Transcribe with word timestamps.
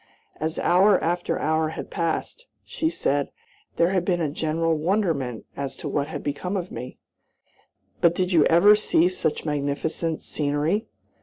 As 0.37 0.57
hour 0.57 0.97
after 1.03 1.37
hour 1.37 1.69
had 1.69 1.91
passed, 1.91 2.47
she 2.63 2.89
said, 2.89 3.29
there 3.75 3.91
had 3.91 4.03
been 4.03 4.19
a 4.19 4.31
general 4.31 4.75
wonderment 4.75 5.45
as 5.55 5.77
to 5.77 5.87
what 5.87 6.07
had 6.07 6.23
become 6.23 6.57
of 6.57 6.71
me; 6.71 6.97
"but 7.99 8.15
did 8.15 8.31
you 8.31 8.43
ever 8.45 8.75
see 8.75 9.07
such 9.07 9.45
magnificent 9.45 10.23
scenery?" 10.23 10.87